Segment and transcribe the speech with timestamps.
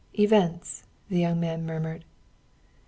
[0.17, 2.05] "Events!" the young man murmured.